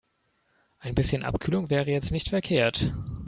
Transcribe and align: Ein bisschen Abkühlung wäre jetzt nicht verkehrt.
Ein 0.79 0.95
bisschen 0.95 1.21
Abkühlung 1.21 1.69
wäre 1.69 1.91
jetzt 1.91 2.09
nicht 2.11 2.29
verkehrt. 2.29 2.91